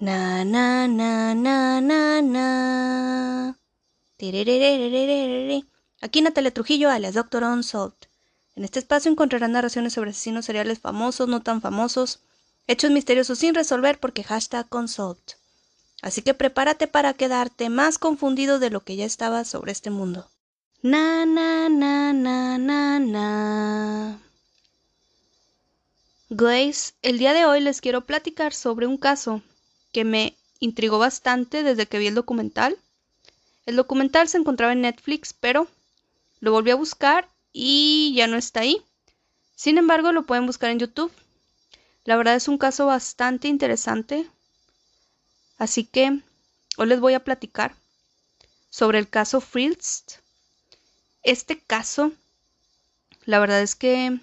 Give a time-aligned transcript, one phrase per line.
[0.00, 3.58] Na na na na na na.
[6.00, 8.06] Aquí Natalia Trujillo, alias Doctor Unsolved.
[8.54, 12.20] En este espacio encontrarán narraciones sobre asesinos seriales famosos, no tan famosos,
[12.68, 15.34] hechos misteriosos sin resolver porque hashtag Unsolved.
[16.00, 20.30] Así que prepárate para quedarte más confundido de lo que ya estaba sobre este mundo.
[20.80, 24.20] Na na na na na na.
[26.30, 29.42] Glaze, el día de hoy les quiero platicar sobre un caso
[29.92, 32.76] que me intrigó bastante desde que vi el documental.
[33.66, 35.68] El documental se encontraba en Netflix, pero
[36.40, 38.82] lo volví a buscar y ya no está ahí.
[39.56, 41.12] Sin embargo, lo pueden buscar en YouTube.
[42.04, 44.28] La verdad es un caso bastante interesante.
[45.58, 46.20] Así que
[46.76, 47.74] hoy les voy a platicar
[48.70, 50.18] sobre el caso Frilst.
[51.22, 52.12] Este caso,
[53.24, 54.20] la verdad es que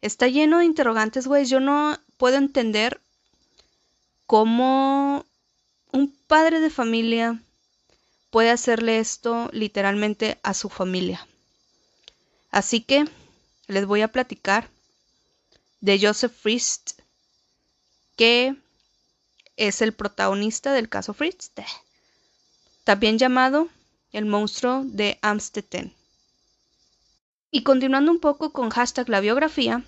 [0.00, 1.44] está lleno de interrogantes, güey.
[1.44, 3.00] Yo no puedo entender
[4.26, 5.24] cómo
[5.92, 7.40] un padre de familia
[8.30, 11.26] puede hacerle esto literalmente a su familia.
[12.50, 13.04] Así que
[13.66, 14.68] les voy a platicar
[15.80, 17.00] de Joseph Frist,
[18.16, 18.56] que
[19.56, 21.58] es el protagonista del caso Frist,
[22.84, 23.68] también llamado
[24.12, 25.94] el monstruo de Amstetten.
[27.50, 28.70] Y continuando un poco con
[29.06, 29.84] la biografía,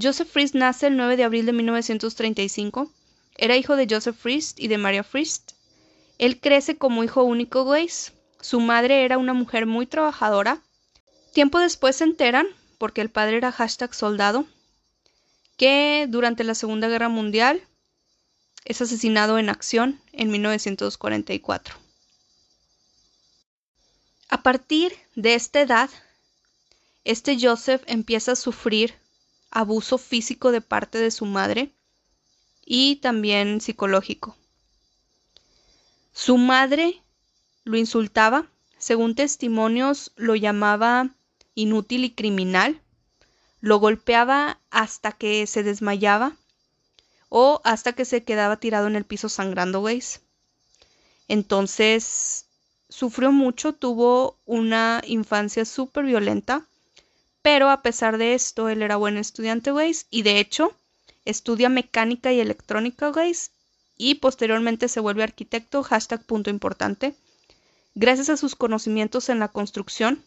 [0.00, 2.92] Joseph Frist nace el 9 de abril de 1935
[3.38, 5.52] era hijo de Joseph Frist y de Maria Frist.
[6.18, 8.12] Él crece como hijo único Grace.
[8.40, 10.62] Su madre era una mujer muy trabajadora.
[11.32, 12.46] Tiempo después se enteran,
[12.78, 13.52] porque el padre era
[13.92, 14.46] soldado,
[15.56, 17.62] que durante la Segunda Guerra Mundial
[18.64, 21.74] es asesinado en acción en 1944.
[24.28, 25.90] A partir de esta edad,
[27.04, 28.94] este Joseph empieza a sufrir
[29.50, 31.75] abuso físico de parte de su madre
[32.66, 34.36] y también psicológico.
[36.12, 37.00] Su madre
[37.64, 41.10] lo insultaba, según testimonios lo llamaba
[41.54, 42.82] inútil y criminal,
[43.60, 46.36] lo golpeaba hasta que se desmayaba
[47.28, 50.20] o hasta que se quedaba tirado en el piso sangrando, ¿veis?
[51.28, 52.46] Entonces,
[52.88, 56.66] sufrió mucho, tuvo una infancia súper violenta,
[57.42, 60.06] pero a pesar de esto, él era buen estudiante, ¿veis?
[60.10, 60.72] Y de hecho,
[61.26, 63.50] estudia mecánica y electrónica, guys,
[63.98, 67.14] y posteriormente se vuelve arquitecto, hashtag punto importante.
[67.94, 70.24] Gracias a sus conocimientos en la construcción,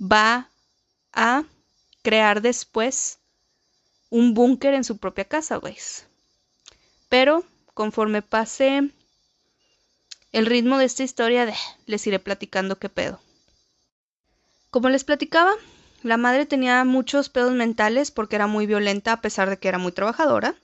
[0.00, 0.48] va
[1.12, 1.44] a
[2.02, 3.18] crear después
[4.08, 6.06] un búnker en su propia casa, guys.
[7.08, 8.90] Pero conforme pase
[10.32, 11.52] el ritmo de esta historia,
[11.86, 13.20] les iré platicando qué pedo.
[14.70, 15.52] Como les platicaba,
[16.02, 19.78] la madre tenía muchos pedos mentales porque era muy violenta a pesar de que era
[19.78, 20.54] muy trabajadora.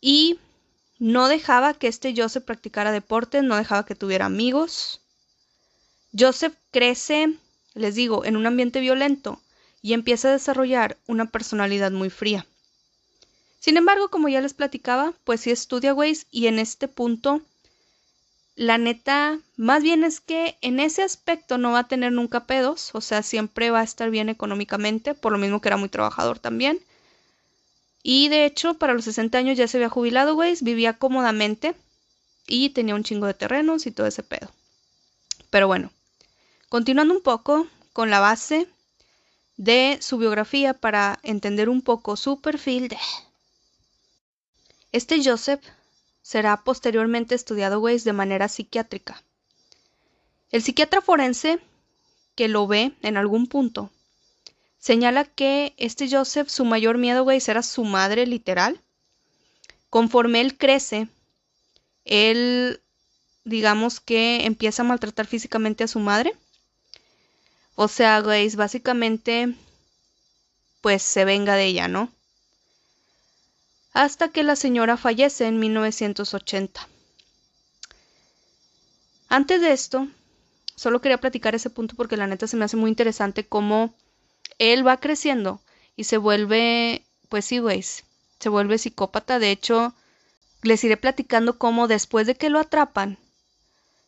[0.00, 0.38] Y
[0.98, 5.00] no dejaba que este Joseph practicara deporte, no dejaba que tuviera amigos.
[6.18, 7.34] Joseph crece,
[7.74, 9.40] les digo, en un ambiente violento
[9.82, 12.46] y empieza a desarrollar una personalidad muy fría.
[13.60, 17.42] Sin embargo, como ya les platicaba, pues sí estudia Waze y en este punto
[18.58, 22.90] la neta, más bien es que en ese aspecto no va a tener nunca pedos,
[22.92, 26.40] o sea, siempre va a estar bien económicamente, por lo mismo que era muy trabajador
[26.40, 26.80] también.
[28.02, 31.76] Y de hecho, para los 60 años ya se había jubilado, güey, vivía cómodamente
[32.48, 34.50] y tenía un chingo de terrenos y todo ese pedo.
[35.50, 35.92] Pero bueno,
[36.68, 38.66] continuando un poco con la base
[39.56, 42.98] de su biografía para entender un poco su perfil de...
[44.90, 45.62] Este Joseph
[46.28, 49.22] será posteriormente estudiado, güey, de manera psiquiátrica.
[50.50, 51.58] El psiquiatra forense
[52.34, 53.90] que lo ve en algún punto
[54.78, 58.78] señala que este Joseph, su mayor miedo, güey, era su madre literal.
[59.88, 61.08] Conforme él crece,
[62.04, 62.82] él,
[63.44, 66.34] digamos que empieza a maltratar físicamente a su madre.
[67.74, 69.54] O sea, güey, básicamente,
[70.82, 72.12] pues se venga de ella, ¿no?
[73.98, 76.86] Hasta que la señora fallece en 1980.
[79.28, 80.06] Antes de esto,
[80.76, 83.92] solo quería platicar ese punto porque la neta se me hace muy interesante cómo
[84.60, 85.60] él va creciendo
[85.96, 89.40] y se vuelve, pues sí, güey, se vuelve psicópata.
[89.40, 89.92] De hecho,
[90.62, 93.18] les iré platicando cómo después de que lo atrapan,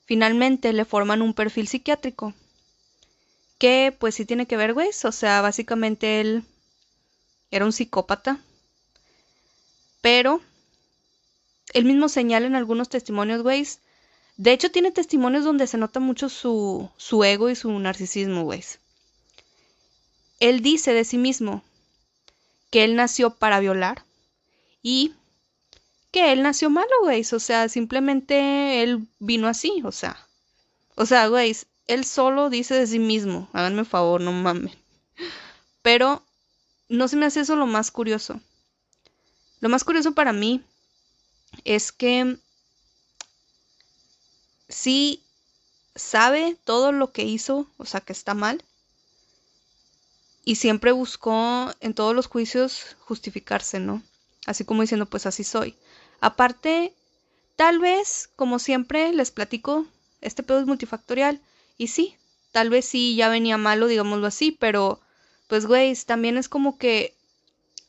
[0.04, 2.32] finalmente le forman un perfil psiquiátrico.
[3.58, 4.90] Que pues sí tiene que ver, güey.
[5.02, 6.44] O sea, básicamente él
[7.50, 8.38] era un psicópata
[10.00, 10.40] pero
[11.72, 13.66] él mismo señala en algunos testimonios, güey.
[14.36, 18.64] De hecho, tiene testimonios donde se nota mucho su, su ego y su narcisismo, güey.
[20.40, 21.62] Él dice de sí mismo
[22.70, 24.04] que él nació para violar
[24.82, 25.12] y
[26.10, 27.24] que él nació malo, güey.
[27.32, 30.16] O sea, simplemente él vino así, o sea.
[30.94, 31.56] O sea, güey,
[31.86, 33.48] él solo dice de sí mismo.
[33.52, 34.76] Háganme favor, no mames.
[35.82, 36.22] Pero
[36.88, 38.40] no se me hace eso lo más curioso.
[39.60, 40.62] Lo más curioso para mí
[41.64, 42.36] es que
[44.68, 45.22] sí
[45.94, 48.64] sabe todo lo que hizo, o sea, que está mal.
[50.44, 54.02] Y siempre buscó en todos los juicios justificarse, ¿no?
[54.46, 55.76] Así como diciendo, pues así soy.
[56.20, 56.94] Aparte,
[57.56, 59.86] tal vez, como siempre les platico,
[60.22, 61.40] este pedo es multifactorial.
[61.76, 62.16] Y sí,
[62.52, 65.00] tal vez sí ya venía malo, digámoslo así, pero
[65.46, 67.14] pues, güey, también es como que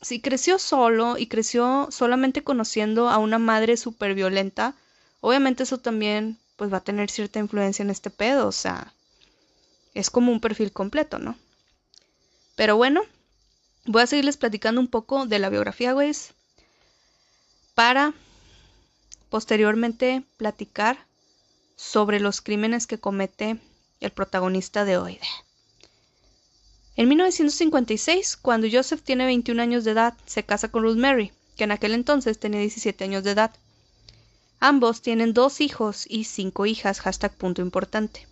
[0.01, 4.74] si creció solo y creció solamente conociendo a una madre súper violenta,
[5.19, 8.94] obviamente eso también pues va a tener cierta influencia en este pedo, o sea,
[9.94, 11.36] es como un perfil completo, ¿no?
[12.56, 13.01] Pero bueno,
[13.86, 16.12] voy a seguirles platicando un poco de la biografía, güey,
[17.74, 18.13] para
[19.30, 21.06] posteriormente platicar
[21.75, 23.57] sobre los crímenes que comete
[24.00, 25.19] el protagonista de hoy.
[26.97, 31.63] En 1956, cuando Joseph tiene 21 años de edad, se casa con Ruth Mary, que
[31.63, 33.51] en aquel entonces tenía 17 años de edad.
[34.59, 38.27] Ambos tienen dos hijos y cinco hijas, hashtag punto importante.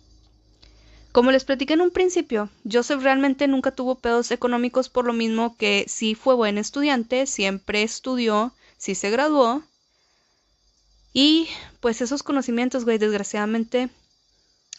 [1.10, 5.56] Como les platiqué en un principio, Joseph realmente nunca tuvo pedos económicos por lo mismo
[5.56, 9.64] que sí fue buen estudiante, siempre estudió, sí se graduó.
[11.12, 11.48] Y
[11.80, 13.88] pues esos conocimientos, güey, desgraciadamente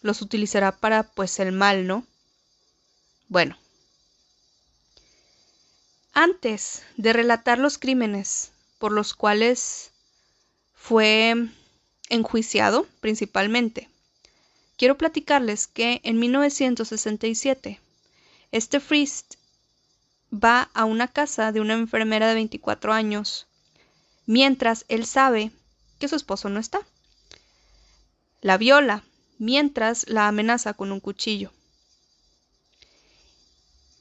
[0.02, 2.06] los utilizará para pues el mal, ¿no?
[3.28, 3.58] Bueno,
[6.14, 9.92] antes de relatar los crímenes por los cuales
[10.74, 11.36] fue
[12.10, 13.90] enjuiciado principalmente,
[14.78, 17.80] quiero platicarles que en 1967
[18.52, 19.36] este Frist
[20.34, 23.48] va a una casa de una enfermera de 24 años,
[24.26, 25.52] mientras él sabe
[26.00, 26.82] que su esposo no está.
[28.42, 29.04] La viola,
[29.38, 31.52] mientras la amenaza con un cuchillo.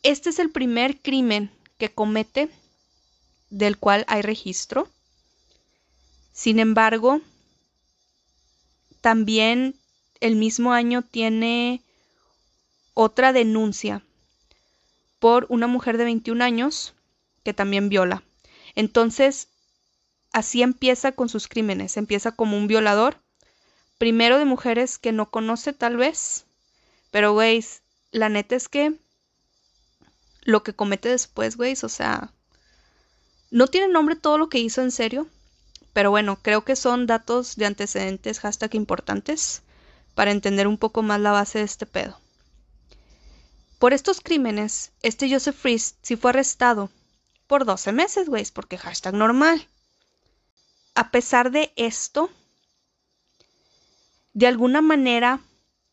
[0.03, 2.49] Este es el primer crimen que comete
[3.49, 4.89] del cual hay registro.
[6.33, 7.21] Sin embargo,
[9.01, 9.75] también
[10.21, 11.83] el mismo año tiene
[12.95, 14.05] otra denuncia
[15.19, 16.95] por una mujer de 21 años
[17.43, 18.23] que también viola.
[18.75, 19.49] Entonces,
[20.33, 21.97] así empieza con sus crímenes.
[21.97, 23.17] Empieza como un violador,
[23.97, 26.45] primero de mujeres que no conoce tal vez,
[27.11, 27.65] pero güey,
[28.13, 28.95] la neta es que
[30.43, 32.33] lo que comete después, güey, o sea,
[33.51, 35.27] no tiene nombre todo lo que hizo en serio,
[35.93, 39.63] pero bueno, creo que son datos de antecedentes hashtag importantes
[40.15, 42.19] para entender un poco más la base de este pedo.
[43.79, 46.91] Por estos crímenes, este Joseph Fries sí fue arrestado
[47.47, 49.67] por 12 meses, güey, porque hashtag normal.
[50.95, 52.31] A pesar de esto,
[54.35, 55.41] de alguna manera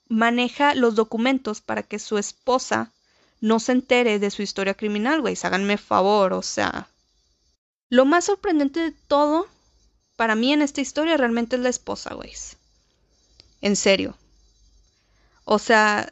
[0.09, 2.91] maneja los documentos para que su esposa
[3.39, 5.37] no se entere de su historia criminal, güey.
[5.41, 6.89] Háganme favor, o sea.
[7.89, 9.47] Lo más sorprendente de todo,
[10.15, 12.33] para mí en esta historia, realmente es la esposa, güey.
[13.61, 14.17] En serio.
[15.45, 16.11] O sea,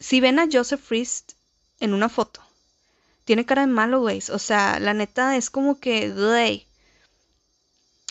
[0.00, 1.32] si ven a Joseph Frist
[1.80, 2.40] en una foto,
[3.24, 4.22] tiene cara de malo, güey.
[4.32, 6.66] O sea, la neta es como que, güey.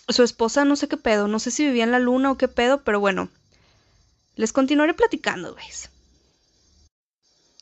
[0.10, 2.48] Su esposa no sé qué pedo, no sé si vivía en la luna o qué
[2.48, 3.30] pedo, pero bueno.
[4.36, 5.66] Les continuaré platicando, güey.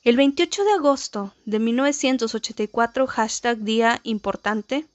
[0.06, 4.86] El 28 de agosto de 1984, hashtag día importante,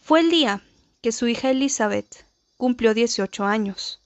[0.00, 0.62] fue el día
[1.02, 2.24] que su hija Elizabeth
[2.56, 4.00] cumplió 18 años.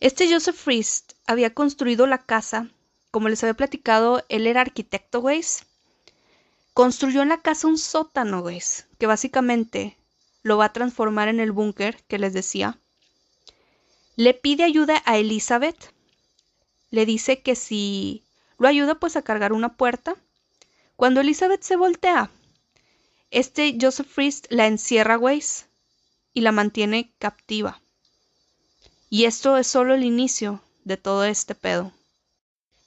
[0.00, 2.70] Este Joseph Frist había construido la casa,
[3.10, 5.66] como les había platicado, él era arquitecto, güeyes.
[6.72, 9.98] Construyó en la casa un sótano, güeyes, que básicamente
[10.42, 12.78] lo va a transformar en el búnker que les decía.
[14.16, 15.92] Le pide ayuda a Elizabeth
[16.90, 18.24] le dice que si
[18.58, 20.16] lo ayuda pues a cargar una puerta.
[20.96, 22.30] Cuando Elizabeth se voltea,
[23.30, 25.66] este Joseph Frist la encierra, Weiss,
[26.32, 27.80] y la mantiene captiva.
[29.10, 31.92] Y esto es solo el inicio de todo este pedo.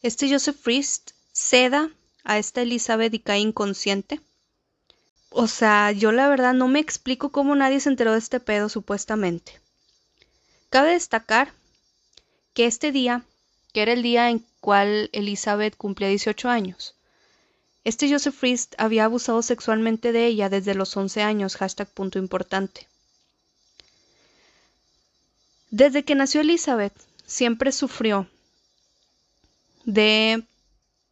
[0.01, 1.89] Este Joseph Frist ceda
[2.24, 4.22] a esta Elizabeth y cae inconsciente.
[5.29, 8.67] O sea, yo la verdad no me explico cómo nadie se enteró de este pedo
[8.70, 9.60] supuestamente.
[10.70, 11.53] Cabe destacar
[12.53, 13.24] que este día
[13.73, 16.95] que era el día en cual Elizabeth cumplía 18 años.
[17.83, 22.87] Este Joseph Frist había abusado sexualmente de ella desde los 11 años, hashtag punto importante.
[25.71, 26.93] Desde que nació Elizabeth,
[27.25, 28.27] siempre sufrió
[29.85, 30.43] de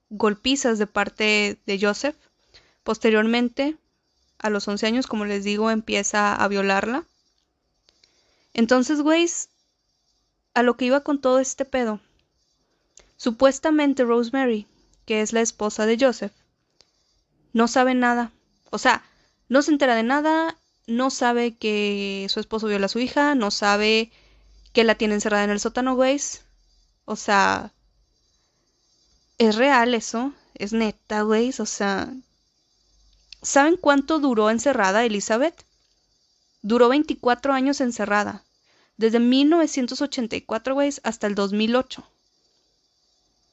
[0.10, 2.16] golpizas de parte de Joseph.
[2.84, 3.78] Posteriormente,
[4.38, 7.04] a los 11 años, como les digo, empieza a violarla.
[8.54, 9.50] Entonces, güeyes,
[10.54, 12.00] a lo que iba con todo este pedo.
[13.20, 14.66] Supuestamente Rosemary,
[15.06, 16.32] que es la esposa de Joseph,
[17.52, 18.32] no sabe nada.
[18.70, 19.04] O sea,
[19.50, 20.56] no se entera de nada,
[20.88, 24.10] no sabe que su esposo viola a su hija, no sabe
[24.72, 26.46] que la tiene encerrada en el sótano, güeyes.
[27.04, 27.74] O sea,
[29.38, 31.60] es real eso, es neta, güeyes.
[31.60, 32.14] O sea,
[33.42, 35.66] ¿saben cuánto duró encerrada Elizabeth?
[36.62, 38.46] Duró 24 años encerrada,
[38.96, 42.10] desde 1984, güeyes, hasta el 2008.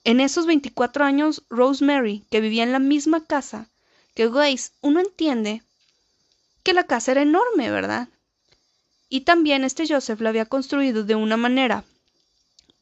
[0.07, 3.69] En esos 24 años, Rosemary, que vivía en la misma casa
[4.15, 5.65] que Grace, uno entiende
[6.63, 8.09] que la casa era enorme, ¿verdad?
[9.09, 11.83] Y también este Joseph la había construido de una manera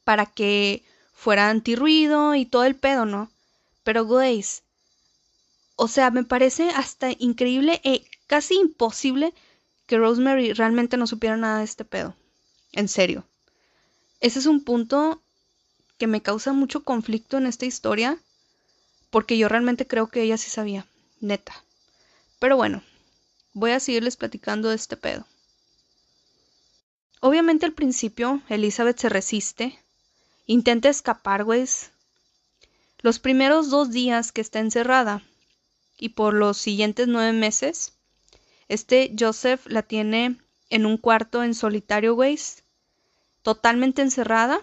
[0.03, 0.83] para que
[1.15, 3.31] fuera antirruido y todo el pedo, ¿no?
[3.83, 4.61] Pero Grace,
[5.77, 9.33] o sea, me parece hasta increíble e casi imposible
[9.87, 12.15] que Rosemary realmente no supiera nada de este pedo.
[12.71, 13.25] En serio.
[14.19, 15.23] Ese es un punto
[15.97, 18.17] que me causa mucho conflicto en esta historia,
[19.09, 20.85] porque yo realmente creo que ella sí sabía,
[21.19, 21.63] neta.
[22.39, 22.83] Pero bueno,
[23.53, 25.25] voy a seguirles platicando de este pedo.
[27.21, 29.79] Obviamente al principio Elizabeth se resiste,
[30.45, 31.65] intenta escapar, güey.
[32.99, 35.23] Los primeros dos días que está encerrada
[35.97, 37.93] y por los siguientes nueve meses,
[38.67, 40.37] este Joseph la tiene
[40.69, 42.37] en un cuarto en solitario, güey,
[43.43, 44.61] totalmente encerrada,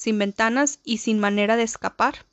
[0.00, 2.24] sin ventanas y sin manera de escapar.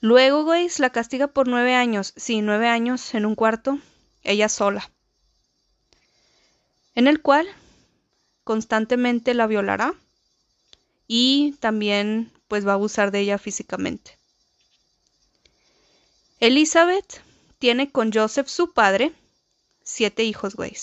[0.00, 2.12] Luego, güey, la castiga por nueve años.
[2.16, 3.80] Sí, nueve años en un cuarto,
[4.22, 4.92] ella sola.
[6.94, 7.48] En el cual
[8.44, 9.94] constantemente la violará
[11.08, 14.16] y también pues va a abusar de ella físicamente.
[16.38, 17.20] Elizabeth
[17.58, 19.12] tiene con Joseph, su padre,
[19.82, 20.76] siete hijos, güey.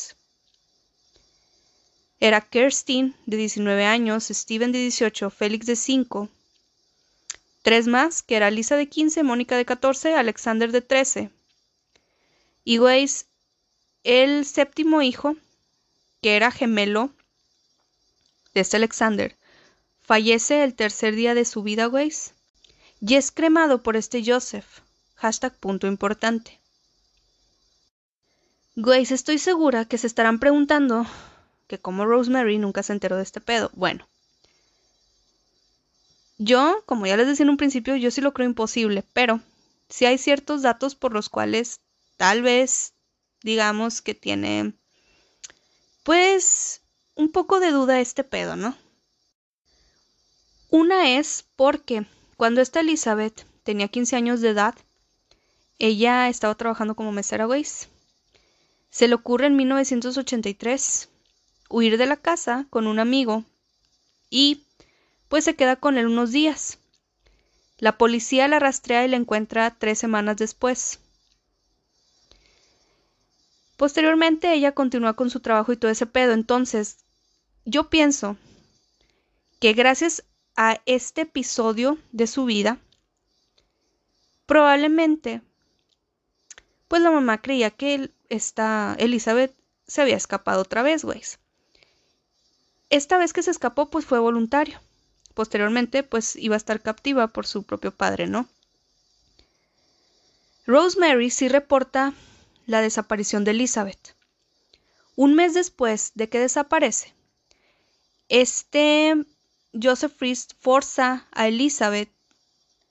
[2.22, 6.30] Era Kerstin, de 19 años, Steven, de 18, Félix, de 5,
[7.64, 11.30] Tres más, que era Lisa de 15, Mónica de 14, Alexander de 13.
[12.64, 13.28] Y güeyes,
[14.04, 15.36] el séptimo hijo,
[16.22, 17.12] que era gemelo
[18.54, 19.36] de este Alexander,
[20.02, 22.34] fallece el tercer día de su vida, güeyes,
[23.00, 24.82] y es cremado por este Joseph.
[25.16, 26.60] Hashtag punto importante.
[28.76, 31.06] Güeyes, estoy segura que se estarán preguntando
[31.72, 33.72] que cómo Rosemary nunca se enteró de este pedo.
[33.74, 34.06] Bueno,
[36.38, 39.40] yo, como ya les decía en un principio, yo sí lo creo imposible, pero
[39.88, 41.80] sí hay ciertos datos por los cuales
[42.18, 42.94] tal vez
[43.42, 44.74] digamos que tiene
[46.04, 46.82] pues
[47.16, 48.76] un poco de duda este pedo, ¿no?
[50.70, 54.76] Una es porque cuando esta Elizabeth tenía 15 años de edad,
[55.80, 57.88] ella estaba trabajando como mesera, Weiss.
[58.90, 61.08] Se le ocurre en 1983
[61.72, 63.44] huir de la casa con un amigo
[64.30, 64.64] y
[65.28, 66.78] pues se queda con él unos días.
[67.78, 71.00] La policía la rastrea y la encuentra tres semanas después.
[73.78, 76.34] Posteriormente ella continúa con su trabajo y todo ese pedo.
[76.34, 76.98] Entonces,
[77.66, 78.38] yo pienso
[79.60, 80.24] que gracias
[80.56, 82.78] a este episodio de su vida,
[84.46, 85.42] probablemente,
[86.88, 89.56] pues la mamá creía que esta Elizabeth
[89.88, 91.22] se había escapado otra vez, güey.
[92.92, 94.80] Esta vez que se escapó, pues fue voluntario
[95.34, 98.48] posteriormente pues iba a estar captiva por su propio padre, ¿no?
[100.66, 102.14] Rosemary sí reporta
[102.66, 104.16] la desaparición de Elizabeth.
[105.16, 107.14] Un mes después de que desaparece,
[108.30, 109.16] este
[109.74, 112.10] Joseph Priest forza a Elizabeth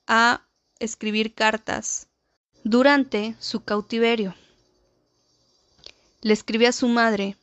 [0.06, 0.42] a
[0.78, 2.08] escribir cartas
[2.64, 4.34] durante su cautiverio.
[6.20, 7.36] Le escribe a su madre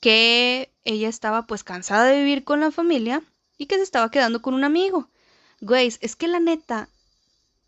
[0.00, 3.22] que ella estaba pues cansada de vivir con la familia
[3.56, 5.08] y que se estaba quedando con un amigo.
[5.60, 6.88] Güey, es que la neta,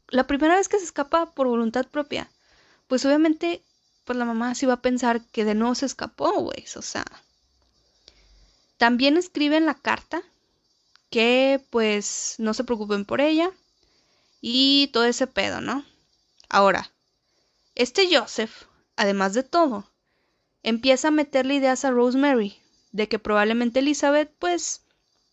[0.08, 2.30] la primera vez que se escapa por voluntad propia,
[2.86, 3.62] pues obviamente,
[4.04, 7.04] pues la mamá sí va a pensar que de nuevo se escapó, güey, o sea.
[8.76, 10.22] También escribe en la carta
[11.10, 13.50] que pues no se preocupen por ella
[14.40, 15.84] y todo ese pedo, ¿no?
[16.48, 16.90] Ahora,
[17.74, 18.64] este Joseph,
[18.96, 19.86] además de todo,
[20.62, 22.56] empieza a meterle ideas a Rosemary
[22.92, 24.82] de que probablemente Elizabeth pues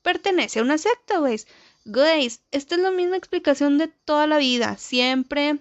[0.03, 1.39] pertenece a una secta, güey.
[1.86, 4.77] Güey, esta es la misma explicación de toda la vida.
[4.77, 5.60] Siempre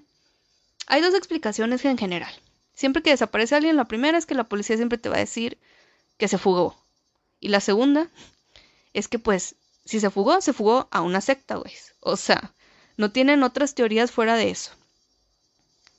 [0.86, 2.32] hay dos explicaciones en general.
[2.74, 5.58] Siempre que desaparece alguien, la primera es que la policía siempre te va a decir
[6.18, 6.76] que se fugó.
[7.40, 8.08] Y la segunda
[8.92, 11.72] es que pues si se fugó, se fugó a una secta, güey.
[12.00, 12.52] O sea,
[12.96, 14.72] no tienen otras teorías fuera de eso.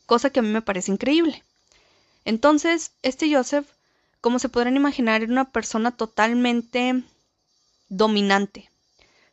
[0.05, 1.43] cosa que a mí me parece increíble.
[2.27, 3.65] Entonces, este Joseph,
[4.19, 7.01] como se podrán imaginar, era una persona totalmente
[7.87, 8.69] dominante.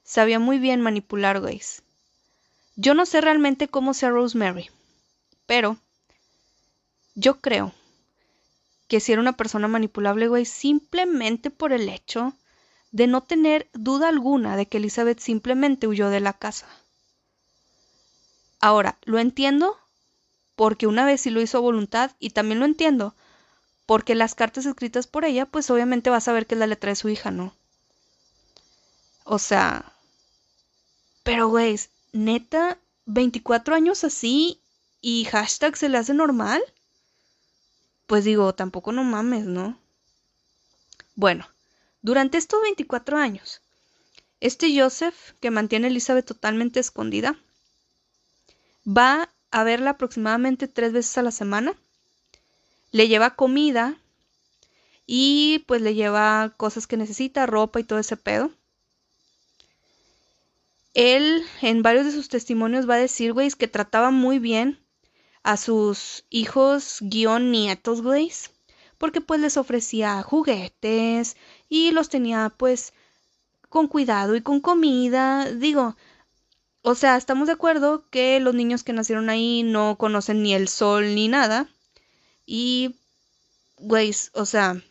[0.04, 1.82] Sabía muy bien manipular, güeyes.
[2.76, 4.70] Yo no sé realmente cómo sea Rosemary,
[5.44, 5.76] pero
[7.16, 7.74] yo creo
[8.86, 12.32] que si era una persona manipulable, güey, simplemente por el hecho
[12.92, 16.68] de no tener duda alguna de que Elizabeth simplemente huyó de la casa.
[18.60, 19.76] Ahora, lo entiendo
[20.56, 23.14] porque una vez sí lo hizo a voluntad y también lo entiendo
[23.86, 26.90] porque las cartas escritas por ella, pues obviamente vas a ver que es la letra
[26.90, 27.54] de su hija, ¿no?
[29.24, 29.92] O sea,
[31.22, 31.78] pero güey,
[32.12, 34.60] neta, 24 años así
[35.00, 36.62] y hashtag se le hace normal.
[38.06, 39.78] Pues digo, tampoco no mames, ¿no?
[41.14, 41.46] Bueno,
[42.02, 43.62] durante estos 24 años,
[44.40, 47.38] este Joseph, que mantiene a Elizabeth totalmente escondida,
[48.86, 51.76] va a verla aproximadamente tres veces a la semana,
[52.90, 53.96] le lleva comida
[55.06, 58.50] y pues le lleva cosas que necesita, ropa y todo ese pedo.
[60.92, 64.80] Él en varios de sus testimonios va a decir, güey, que trataba muy bien
[65.44, 68.32] a sus hijos guion nietos, güey,
[68.98, 71.36] porque pues les ofrecía juguetes
[71.68, 72.92] y los tenía pues
[73.68, 75.48] con cuidado y con comida.
[75.48, 75.94] Digo,
[76.86, 80.68] o sea, estamos de acuerdo que los niños que nacieron ahí no conocen ni el
[80.68, 81.66] sol ni nada.
[82.44, 82.96] Y,
[83.78, 84.82] güey, o sea,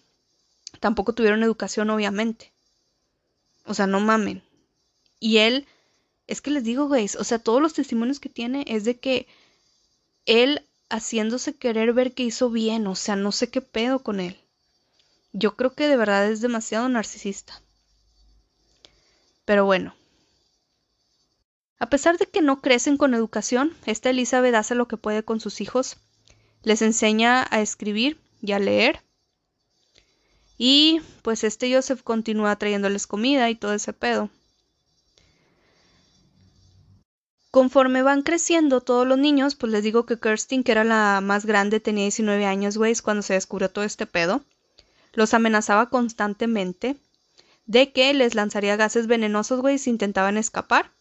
[0.80, 2.52] tampoco tuvieron educación, obviamente.
[3.66, 4.42] O sea, no mamen.
[5.20, 5.68] Y él
[6.26, 9.28] es que les digo, güey, o sea, todos los testimonios que tiene es de que
[10.26, 14.36] él haciéndose querer ver que hizo bien, o sea, no sé qué pedo con él.
[15.32, 17.62] Yo creo que de verdad es demasiado narcisista.
[19.46, 19.94] Pero bueno.
[21.84, 25.42] A pesar de que no crecen con educación, esta Elizabeth hace lo que puede con
[25.42, 25.98] sus hijos.
[26.62, 29.02] Les enseña a escribir y a leer.
[30.58, 34.30] Y pues este Joseph continúa trayéndoles comida y todo ese pedo.
[37.52, 41.46] Conforme van creciendo todos los niños, pues les digo que Kirstin, que era la más
[41.46, 44.46] grande, tenía 19 años, güey, cuando se descubrió todo este pedo.
[45.12, 46.96] Los amenazaba constantemente
[47.66, 50.94] de que les lanzaría gases venenosos, güey, si intentaban escapar.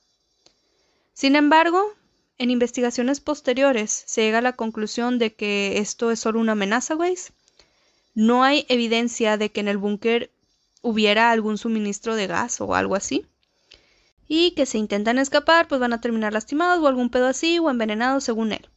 [1.12, 1.92] Sin embargo,
[2.38, 6.94] en investigaciones posteriores se llega a la conclusión de que esto es solo una amenaza,
[6.94, 7.16] güey.
[8.14, 10.31] No hay evidencia de que en el búnker
[10.83, 13.27] hubiera algún suministro de gas o algo así
[14.35, 17.70] y que si intentan escapar pues van a terminar lastimados o algún pedo así o
[17.70, 18.68] envenenados según él.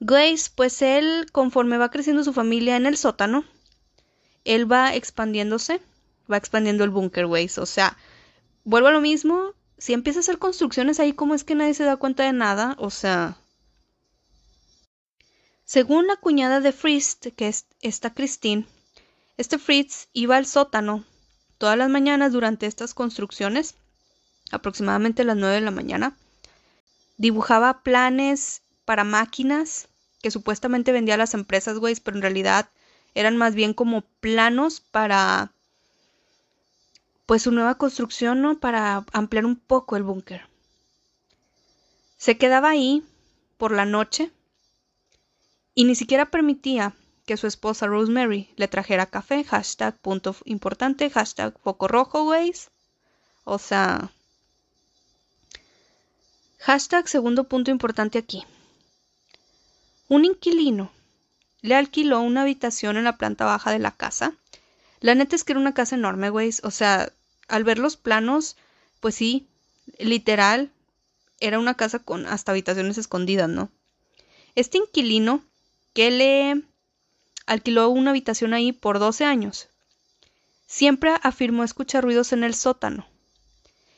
[0.00, 3.44] Glaze, pues él, conforme va creciendo su familia en el sótano,
[4.44, 5.80] él va expandiéndose,
[6.30, 7.50] va expandiendo el búnker, güey.
[7.56, 7.96] O sea,
[8.64, 11.84] vuelvo a lo mismo, si empieza a hacer construcciones ahí, ¿cómo es que nadie se
[11.84, 12.76] da cuenta de nada?
[12.78, 13.36] O sea...
[15.64, 18.66] Según la cuñada de Fritz, que es esta Christine,
[19.36, 21.04] este Fritz iba al sótano
[21.58, 23.74] todas las mañanas durante estas construcciones
[24.52, 26.16] aproximadamente a las 9 de la mañana.
[27.16, 29.88] Dibujaba planes para máquinas
[30.22, 32.70] que supuestamente vendía a las empresas, güey, pero en realidad
[33.14, 35.52] eran más bien como planos para
[37.26, 38.58] pues su nueva construcción, ¿no?
[38.58, 40.48] Para ampliar un poco el búnker.
[42.16, 43.04] Se quedaba ahí
[43.58, 44.30] por la noche
[45.74, 46.94] y ni siquiera permitía
[47.26, 52.52] que su esposa Rosemary le trajera café, hashtag punto importante, hashtag foco rojo, güey.
[53.44, 54.10] O sea,
[56.66, 58.44] Hashtag segundo punto importante aquí.
[60.08, 60.90] Un inquilino
[61.62, 64.32] le alquiló una habitación en la planta baja de la casa.
[64.98, 66.50] La neta es que era una casa enorme, güey.
[66.64, 67.12] O sea,
[67.48, 68.56] al ver los planos,
[69.00, 69.48] pues sí,
[69.98, 70.70] literal,
[71.40, 73.70] era una casa con hasta habitaciones escondidas, ¿no?
[74.54, 75.44] Este inquilino
[75.92, 76.62] que le
[77.46, 79.68] alquiló una habitación ahí por 12 años,
[80.66, 83.06] siempre afirmó escuchar ruidos en el sótano.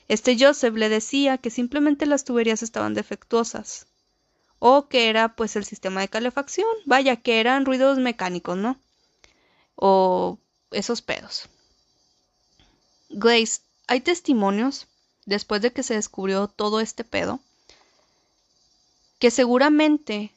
[0.09, 3.87] Este Joseph le decía que simplemente las tuberías estaban defectuosas
[4.59, 8.79] o que era pues el sistema de calefacción, vaya que eran ruidos mecánicos, ¿no?
[9.77, 10.39] O
[10.71, 11.49] esos pedos.
[13.09, 14.87] Grace, hay testimonios
[15.27, 17.41] después de que se descubrió todo este pedo
[19.19, 20.33] que seguramente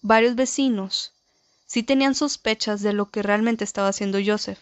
[0.00, 1.12] varios vecinos
[1.66, 4.58] sí tenían sospechas de lo que realmente estaba haciendo Joseph.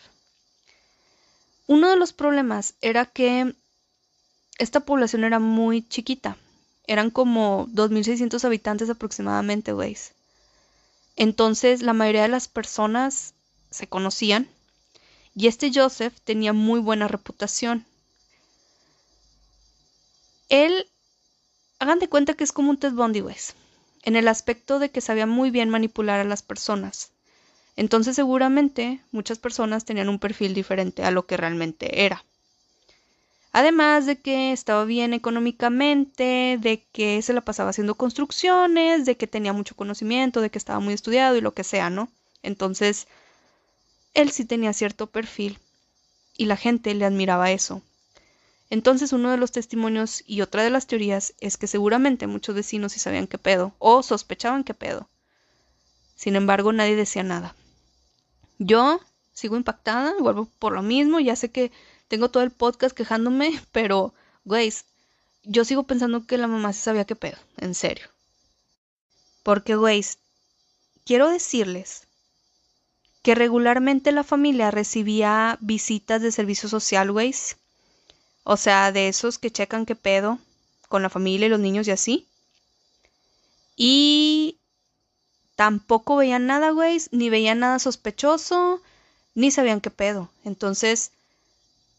[1.66, 3.55] Uno de los problemas era que
[4.59, 6.37] esta población era muy chiquita.
[6.87, 9.96] Eran como 2.600 habitantes aproximadamente, güey.
[11.16, 13.35] Entonces la mayoría de las personas
[13.70, 14.48] se conocían
[15.34, 17.84] y este Joseph tenía muy buena reputación.
[20.48, 20.86] Él,
[21.78, 23.36] hagan de cuenta que es como un Ted Bundy, güey.
[24.02, 27.12] en el aspecto de que sabía muy bien manipular a las personas.
[27.76, 32.24] Entonces seguramente muchas personas tenían un perfil diferente a lo que realmente era.
[33.52, 39.26] Además de que estaba bien económicamente, de que se la pasaba haciendo construcciones, de que
[39.26, 42.08] tenía mucho conocimiento, de que estaba muy estudiado y lo que sea, ¿no?
[42.42, 43.08] Entonces,
[44.14, 45.58] él sí tenía cierto perfil
[46.36, 47.82] y la gente le admiraba eso.
[48.70, 52.92] Entonces uno de los testimonios y otra de las teorías es que seguramente muchos vecinos
[52.92, 55.08] sí sabían qué pedo o sospechaban qué pedo.
[56.14, 57.56] Sin embargo, nadie decía nada.
[58.58, 59.00] Yo
[59.32, 61.72] sigo impactada, vuelvo por lo mismo, ya sé que
[62.08, 64.72] tengo todo el podcast quejándome, pero, güey,
[65.44, 68.06] yo sigo pensando que la mamá sí sabía qué pedo, en serio.
[69.42, 70.04] Porque, güey,
[71.04, 72.06] quiero decirles
[73.22, 77.35] que regularmente la familia recibía visitas de servicio social, güey,
[78.44, 80.38] o sea, de esos que checan qué pedo
[80.88, 82.26] con la familia y los niños y así.
[83.76, 84.59] Y
[85.56, 88.80] tampoco veían nada, güey, ni veían nada sospechoso,
[89.35, 90.30] ni sabían qué pedo.
[90.44, 91.12] Entonces,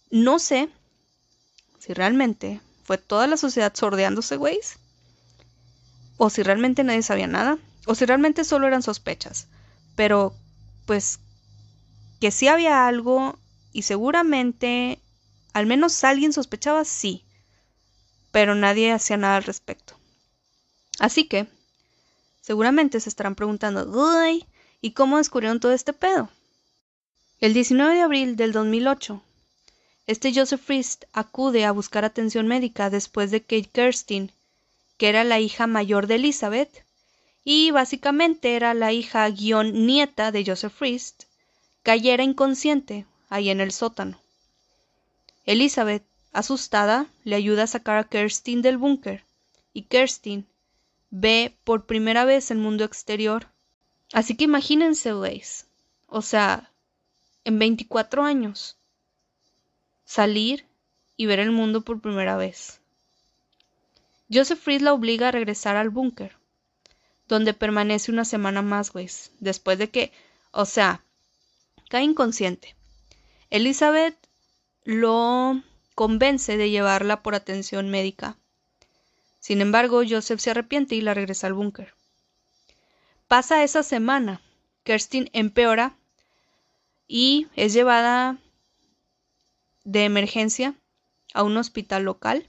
[0.10, 0.70] no sé
[1.80, 4.60] si realmente fue toda la sociedad sordeándose, güey,
[6.18, 7.58] o si realmente nadie sabía nada,
[7.88, 9.48] o si realmente solo eran sospechas.
[9.96, 10.36] Pero,
[10.86, 11.20] pues,
[12.20, 13.38] que sí había algo
[13.74, 15.00] y seguramente
[15.54, 17.26] al menos alguien sospechaba, sí,
[18.32, 19.96] pero nadie hacía nada al respecto.
[21.00, 21.48] Así que,
[22.41, 24.46] seguramente se estarán preguntando, Uy,
[24.82, 26.30] ¿y cómo descubrieron todo este pedo?
[27.39, 29.22] El 19 de abril del 2008,
[30.08, 34.32] este Joseph Frist acude a buscar atención médica después de que Kirstin,
[34.98, 36.86] que era la hija mayor de Elizabeth,
[37.44, 41.24] y básicamente era la hija guion nieta de Joseph Frist,
[41.84, 44.20] cayera inconsciente ahí en el sótano.
[45.46, 49.24] Elizabeth, asustada, le ayuda a sacar a Kerstin del búnker,
[49.74, 50.46] y Kerstin
[51.10, 53.48] ve por primera vez el mundo exterior.
[54.14, 55.66] Así que imagínense, güeyes,
[56.08, 56.70] o sea,
[57.44, 58.78] en 24 años,
[60.06, 60.66] salir
[61.18, 62.80] y ver el mundo por primera vez.
[64.32, 66.38] Joseph Fried la obliga a regresar al búnker,
[67.32, 70.12] donde permanece una semana más, güeyes, después de que,
[70.52, 71.02] o sea,
[71.89, 72.76] cae inconsciente.
[73.50, 74.17] Elizabeth
[74.84, 75.62] lo
[75.96, 78.36] convence de llevarla por atención médica.
[79.39, 81.94] Sin embargo, Joseph se arrepiente y la regresa al búnker.
[83.30, 84.41] Pasa esa semana.
[84.84, 85.96] Kerstin empeora
[87.08, 88.39] y es llevada
[89.86, 90.76] de emergencia
[91.34, 92.46] a un hospital local.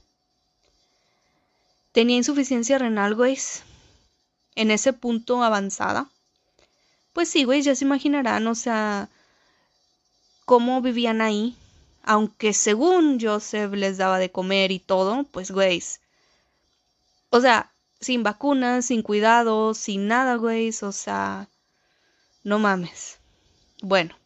[1.92, 3.38] Tenía insuficiencia renal, güey.
[4.54, 6.08] En ese punto avanzada.
[7.12, 9.08] Pues sí, güey, ya se imaginarán, o sea,
[10.44, 11.56] cómo vivían ahí
[12.02, 15.82] aunque según Joseph les daba de comer y todo, pues güey.
[17.30, 20.70] O sea, sin vacunas, sin cuidados, sin nada, güey.
[20.82, 21.48] O sea,
[22.44, 23.18] no mames.
[23.82, 24.16] Bueno.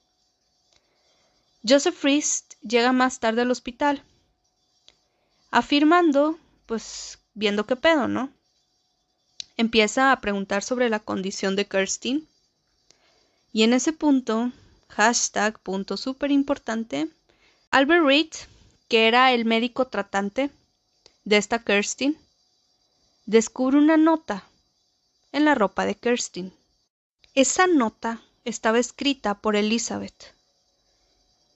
[1.68, 4.04] Joseph Frist llega más tarde al hospital,
[5.50, 8.30] afirmando, pues, viendo qué pedo, ¿no?
[9.56, 12.28] Empieza a preguntar sobre la condición de Kirstin.
[13.52, 14.52] Y en ese punto,
[14.88, 17.08] hashtag punto súper importante,
[17.70, 18.32] Albert Reed,
[18.88, 20.50] que era el médico tratante
[21.24, 22.18] de esta Kirstin,
[23.24, 24.44] descubre una nota
[25.32, 26.52] en la ropa de Kirstin.
[27.34, 30.34] Esa nota estaba escrita por Elizabeth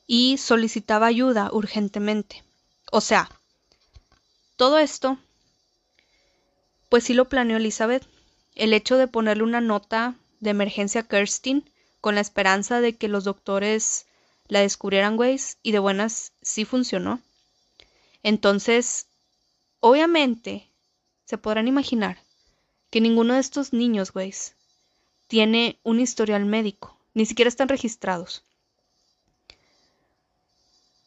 [0.06, 2.42] y solicitaba ayuda urgentemente.
[2.90, 3.30] O sea,
[4.56, 5.18] todo esto,
[6.90, 8.04] pues sí lo planeó Elizabeth.
[8.54, 11.64] El hecho de ponerle una nota de emergencia a Kirstin
[12.02, 14.06] con la esperanza de que los doctores
[14.48, 17.20] la descubrieran, güeyes, y de buenas sí funcionó.
[18.22, 19.06] Entonces,
[19.78, 20.68] obviamente,
[21.24, 22.18] se podrán imaginar
[22.90, 24.56] que ninguno de estos niños, güeyes,
[25.28, 28.42] tiene un historial médico, ni siquiera están registrados.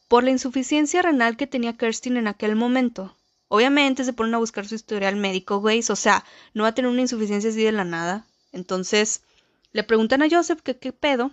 [0.08, 4.68] Por la insuficiencia renal que tenía Kirstin en aquel momento, obviamente se ponen a buscar
[4.68, 7.84] su historial médico, güeyes, o sea, no va a tener una insuficiencia así de la
[7.84, 8.26] nada.
[8.52, 9.22] Entonces,
[9.72, 11.32] le preguntan a Joseph que qué pedo,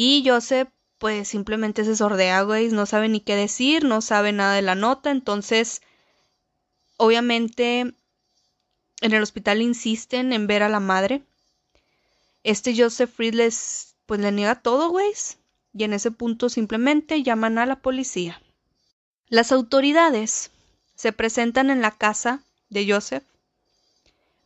[0.00, 4.54] y Joseph, pues simplemente se sordea, güey, no sabe ni qué decir, no sabe nada
[4.54, 5.82] de la nota, entonces,
[6.98, 7.80] obviamente,
[9.00, 11.22] en el hospital insisten en ver a la madre.
[12.44, 15.12] Este Joseph Fried les, pues le niega todo, güey,
[15.72, 18.40] y en ese punto simplemente llaman a la policía.
[19.28, 20.50] Las autoridades
[20.98, 23.22] se presentan en la casa de Joseph,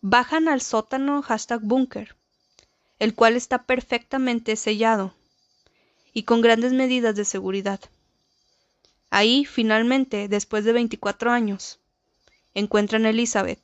[0.02, 2.14] bajan al sótano hashtag bunker,
[2.98, 5.14] el cual está perfectamente sellado
[6.12, 7.80] y con grandes medidas de seguridad.
[9.08, 11.80] Ahí, finalmente, después de 24 años,
[12.52, 13.60] encuentran a Elizabeth,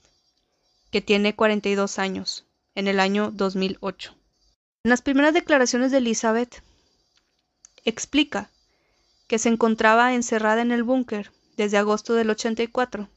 [0.91, 4.17] que tiene 42 años, en el año 2008.
[4.85, 6.63] En las primeras declaraciones de Elizabeth,
[7.85, 8.51] explica
[9.27, 13.09] que se encontraba encerrada en el búnker desde agosto del 84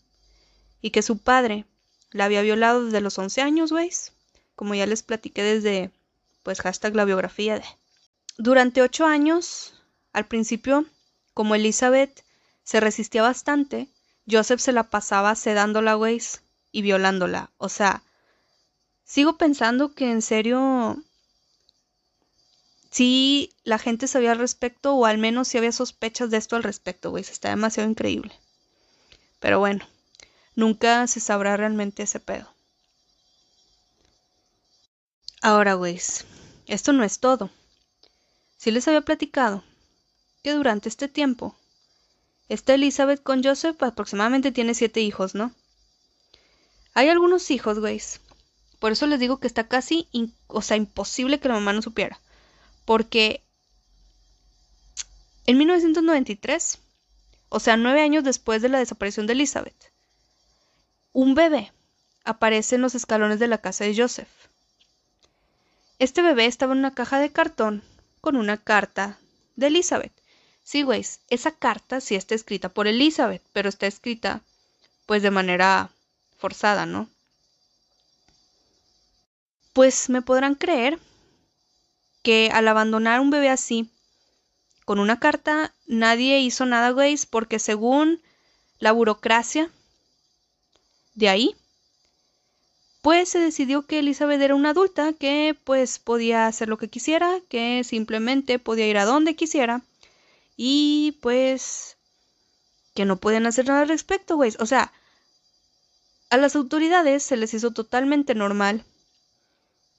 [0.82, 1.66] y que su padre
[2.10, 4.14] la había violado desde los 11 años, ¿veis?
[4.56, 5.92] Como ya les platiqué desde,
[6.44, 7.66] pues, hashtag la biografía de...
[8.38, 9.76] Durante ocho años,
[10.12, 10.86] al principio,
[11.34, 12.26] como Elizabeth
[12.64, 13.88] se resistía bastante,
[14.30, 16.42] Joseph se la pasaba sedándola, ¿veis?
[16.72, 17.52] Y violándola.
[17.58, 18.02] O sea,
[19.04, 20.98] sigo pensando que en serio
[22.92, 26.64] sí la gente sabía al respecto o al menos sí había sospechas de esto al
[26.64, 27.24] respecto, güey.
[27.24, 28.34] Está demasiado increíble.
[29.40, 29.88] Pero bueno,
[30.56, 32.54] nunca se sabrá realmente ese pedo.
[35.42, 36.00] Ahora, güey,
[36.68, 37.50] esto no es todo.
[38.58, 39.64] Sí les había platicado
[40.44, 41.56] que durante este tiempo,
[42.50, 45.52] esta Elizabeth con Joseph aproximadamente tiene siete hijos, ¿no?
[46.94, 48.00] Hay algunos hijos, güey.
[48.80, 50.08] Por eso les digo que está casi,
[50.48, 52.20] o sea, imposible que la mamá no supiera
[52.92, 53.42] porque
[55.46, 56.78] en 1993,
[57.48, 59.94] o sea, nueve años después de la desaparición de Elizabeth,
[61.14, 61.72] un bebé
[62.26, 64.28] aparece en los escalones de la casa de Joseph.
[66.00, 67.82] Este bebé estaba en una caja de cartón
[68.20, 69.18] con una carta
[69.56, 70.12] de Elizabeth.
[70.62, 74.42] Sí, güey, esa carta sí está escrita por Elizabeth, pero está escrita
[75.06, 75.92] pues de manera
[76.40, 77.08] forzada, ¿no?
[79.72, 81.00] Pues me podrán creer
[82.24, 83.90] que al abandonar un bebé así,
[84.86, 88.22] con una carta, nadie hizo nada, güey, porque según
[88.80, 89.70] la burocracia
[91.14, 91.56] de ahí,
[93.02, 97.40] pues se decidió que Elizabeth era una adulta que pues podía hacer lo que quisiera,
[97.50, 99.82] que simplemente podía ir a donde quisiera
[100.56, 101.98] y pues
[102.94, 104.54] que no podían hacer nada al respecto, güey.
[104.60, 104.92] O sea,
[106.30, 108.86] a las autoridades se les hizo totalmente normal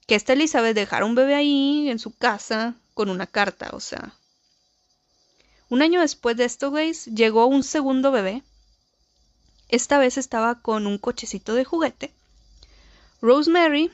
[0.07, 4.15] que esta Elizabeth dejara un bebé ahí en su casa con una carta, o sea.
[5.69, 8.43] Un año después de esto, guys, llegó un segundo bebé.
[9.69, 12.13] Esta vez estaba con un cochecito de juguete.
[13.23, 13.91] Rosemary,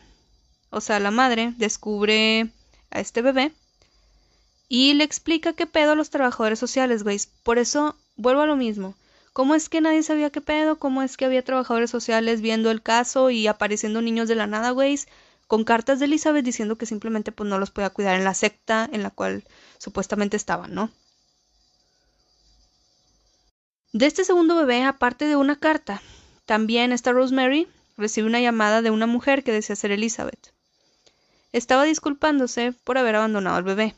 [0.71, 2.51] o sea, la madre, descubre
[2.91, 3.53] a este bebé
[4.69, 7.21] y le explica qué pedo a los trabajadores sociales, güey.
[7.43, 8.95] Por eso vuelvo a lo mismo.
[9.33, 10.79] ¿Cómo es que nadie sabía qué pedo?
[10.79, 14.71] ¿Cómo es que había trabajadores sociales viendo el caso y apareciendo niños de la nada,
[14.71, 14.99] güey?
[15.49, 18.89] Con cartas de Elizabeth diciendo que simplemente pues no los podía cuidar en la secta
[18.93, 19.45] en la cual
[19.79, 20.91] supuestamente estaban, ¿no?
[23.93, 26.03] De este segundo bebé, aparte de una carta,
[26.45, 30.53] también esta Rosemary recibe una llamada de una mujer que decía ser Elizabeth.
[31.53, 33.95] Estaba disculpándose por haber abandonado al bebé.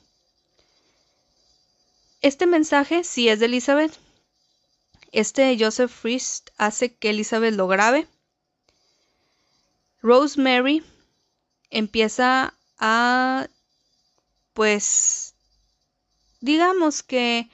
[2.22, 3.98] Este mensaje sí es de Elizabeth.
[5.10, 8.06] Este Joseph Frist hace que Elizabeth lo grabe.
[10.00, 10.84] Rosemary
[11.70, 13.48] empieza a,
[14.54, 15.34] pues,
[16.40, 17.48] digamos que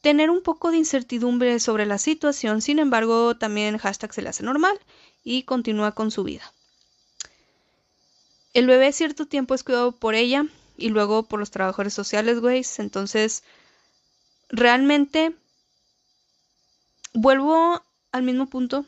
[0.00, 4.42] tener un poco de incertidumbre sobre la situación, sin embargo, también hashtag se le hace
[4.42, 4.78] normal
[5.22, 6.52] y continúa con su vida.
[8.52, 10.44] El bebé cierto tiempo es cuidado por ella
[10.76, 12.62] y luego por los trabajadores sociales, güey.
[12.78, 13.44] Entonces,
[14.50, 15.34] realmente,
[17.14, 18.84] vuelvo al mismo punto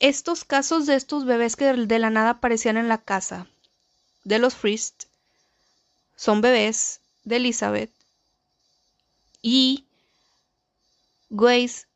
[0.00, 3.46] estos casos de estos bebés que de la nada aparecían en la casa
[4.24, 5.04] de los Frist
[6.16, 7.90] son bebés de Elizabeth
[9.42, 9.84] y
[11.30, 11.86] Grace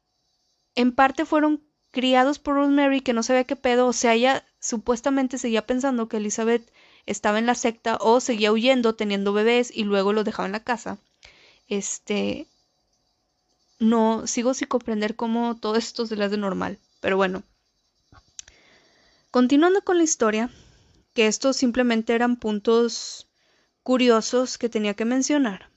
[0.75, 5.39] en parte fueron criados por Rosemary que no sabía qué pedo, o sea, ella supuestamente
[5.39, 6.71] seguía pensando que Elizabeth
[7.07, 10.63] estaba en la secta o seguía huyendo teniendo bebés y luego los dejaba en la
[10.63, 10.99] casa.
[11.69, 12.47] Este
[13.79, 17.43] no sigo sin comprender cómo todo esto se le hace normal, pero bueno.
[19.31, 20.51] Continuando con la historia,
[21.13, 23.29] que estos simplemente eran puntos
[23.83, 25.71] curiosos que tenía que mencionar.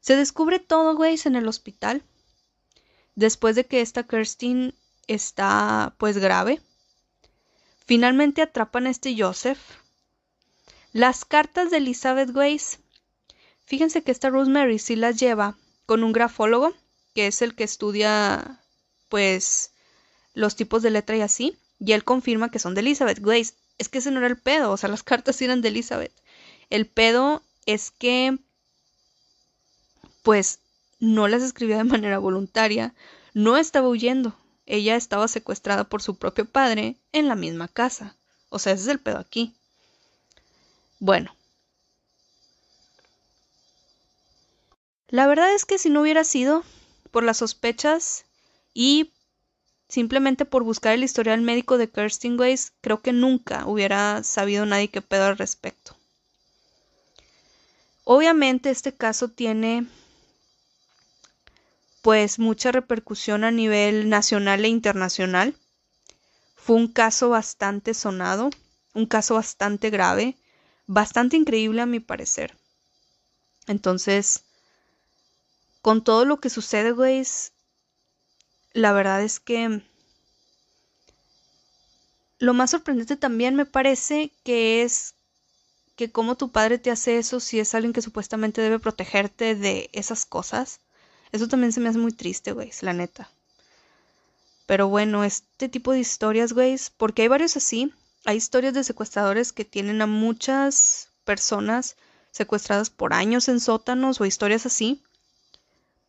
[0.00, 2.02] Se descubre todo, güey, en el hospital.
[3.14, 4.74] Después de que esta Kirstin
[5.06, 6.60] está, pues, grave.
[7.86, 9.60] Finalmente atrapan a este Joseph.
[10.92, 12.80] Las cartas de Elizabeth Weiss.
[13.66, 16.74] Fíjense que esta Rosemary sí las lleva con un grafólogo,
[17.14, 18.60] que es el que estudia,
[19.08, 19.70] pues,
[20.34, 21.56] los tipos de letra y así.
[21.78, 23.20] Y él confirma que son de Elizabeth.
[23.20, 26.12] Grace, es que ese no era el pedo, o sea, las cartas eran de Elizabeth.
[26.70, 28.38] El pedo es que,
[30.22, 30.60] pues,
[30.98, 32.94] no las escribía de manera voluntaria,
[33.34, 38.16] no estaba huyendo, ella estaba secuestrada por su propio padre en la misma casa.
[38.48, 39.54] O sea, ese es el pedo aquí.
[40.98, 41.34] Bueno.
[45.08, 46.64] La verdad es que si no hubiera sido
[47.12, 48.24] por las sospechas
[48.74, 49.12] y
[49.88, 54.88] simplemente por buscar el historial médico de Kirsten Weiss, creo que nunca hubiera sabido nadie
[54.88, 55.96] qué pedo al respecto.
[58.04, 59.86] Obviamente este caso tiene
[62.02, 65.56] pues mucha repercusión a nivel nacional e internacional.
[66.54, 68.50] Fue un caso bastante sonado,
[68.94, 70.36] un caso bastante grave,
[70.86, 72.56] bastante increíble a mi parecer.
[73.66, 74.44] Entonces,
[75.82, 77.24] con todo lo que sucede, güey,
[78.76, 79.80] la verdad es que
[82.38, 85.14] lo más sorprendente también me parece que es
[85.96, 89.88] que como tu padre te hace eso si es alguien que supuestamente debe protegerte de
[89.94, 90.80] esas cosas.
[91.32, 93.30] Eso también se me hace muy triste, güey, la neta.
[94.66, 97.94] Pero bueno, este tipo de historias, güey, porque hay varios así.
[98.26, 101.96] Hay historias de secuestradores que tienen a muchas personas
[102.30, 105.02] secuestradas por años en sótanos o historias así.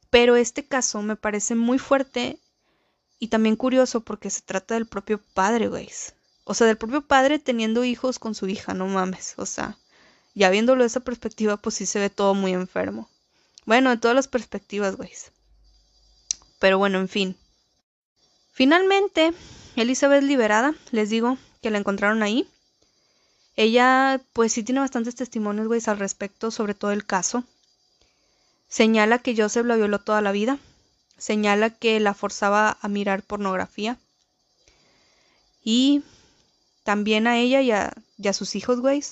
[0.09, 2.41] Pero este caso me parece muy fuerte
[3.19, 5.89] y también curioso porque se trata del propio padre, güey.
[6.43, 9.33] O sea, del propio padre teniendo hijos con su hija, no mames.
[9.37, 9.77] O sea,
[10.33, 13.09] ya viéndolo de esa perspectiva, pues sí se ve todo muy enfermo.
[13.65, 15.11] Bueno, de todas las perspectivas, güey.
[16.59, 17.35] Pero bueno, en fin.
[18.53, 19.33] Finalmente,
[19.75, 22.47] Elizabeth liberada, les digo que la encontraron ahí.
[23.55, 27.43] Ella, pues sí tiene bastantes testimonios, güey, al respecto, sobre todo el caso.
[28.69, 30.59] Señala que Joseph la violó toda la vida.
[31.17, 33.97] Señala que la forzaba a mirar pornografía.
[35.63, 36.03] Y
[36.83, 39.03] también a ella y a, sus hijos, güey.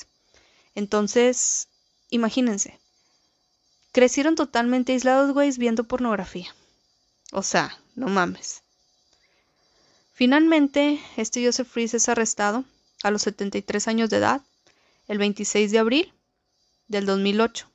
[0.75, 1.67] Entonces,
[2.09, 2.79] imagínense.
[3.91, 6.53] Crecieron totalmente aislados, güey, viendo pornografía.
[7.31, 8.61] O sea, no mames.
[10.13, 12.63] Finalmente, este Joseph Fries es arrestado
[13.03, 14.41] a los 73 años de edad,
[15.07, 16.13] el 26 de abril
[16.87, 17.67] del 2008.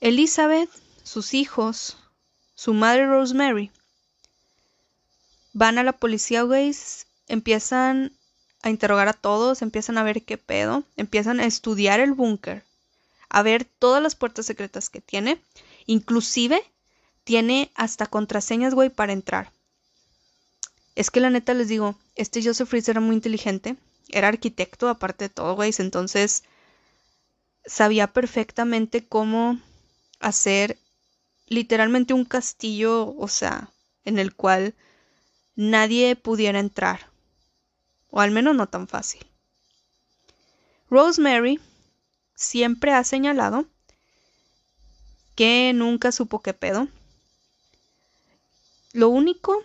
[0.00, 0.70] Elizabeth,
[1.06, 1.96] sus hijos,
[2.56, 3.70] su madre Rosemary,
[5.52, 6.74] van a la policía, güey,
[7.28, 8.12] empiezan
[8.62, 12.64] a interrogar a todos, empiezan a ver qué pedo, empiezan a estudiar el búnker,
[13.28, 15.40] a ver todas las puertas secretas que tiene,
[15.86, 16.60] inclusive
[17.22, 19.52] tiene hasta contraseñas, güey, para entrar.
[20.96, 23.76] Es que la neta les digo, este Joseph Fries era muy inteligente,
[24.08, 26.42] era arquitecto aparte de todo, güey, entonces
[27.64, 29.60] sabía perfectamente cómo
[30.18, 30.78] hacer
[31.46, 33.70] literalmente un castillo, o sea,
[34.04, 34.74] en el cual
[35.54, 37.10] nadie pudiera entrar
[38.10, 39.26] o al menos no tan fácil.
[40.88, 41.60] Rosemary
[42.34, 43.66] siempre ha señalado
[45.34, 46.88] que nunca supo qué pedo.
[48.94, 49.62] Lo único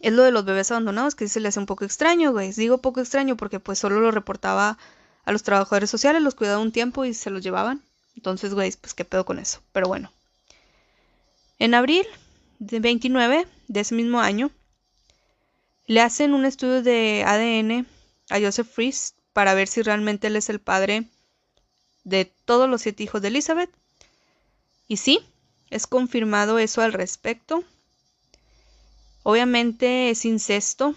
[0.00, 2.52] es lo de los bebés abandonados, que se le hace un poco extraño, güey.
[2.52, 4.76] Digo poco extraño porque pues solo lo reportaba
[5.24, 7.82] a los trabajadores sociales, los cuidaba un tiempo y se los llevaban.
[8.16, 9.62] Entonces, güey, pues qué pedo con eso.
[9.72, 10.12] Pero bueno.
[11.60, 12.06] En abril
[12.58, 14.50] de 29 de ese mismo año,
[15.86, 17.86] le hacen un estudio de ADN
[18.30, 21.04] a Joseph Fries para ver si realmente él es el padre
[22.02, 23.70] de todos los siete hijos de Elizabeth.
[24.88, 25.20] Y sí,
[25.68, 27.62] es confirmado eso al respecto.
[29.22, 30.94] Obviamente es incesto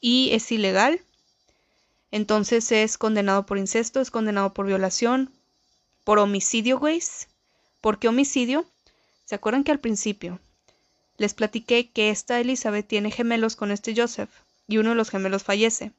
[0.00, 1.02] y es ilegal.
[2.10, 5.30] Entonces es condenado por incesto, es condenado por violación,
[6.04, 7.02] por homicidio, güey.
[7.82, 8.66] ¿Por qué homicidio?
[9.28, 10.40] ¿Se acuerdan que al principio
[11.18, 14.30] les platiqué que esta Elizabeth tiene gemelos con este Joseph
[14.66, 15.92] y uno de los gemelos fallece.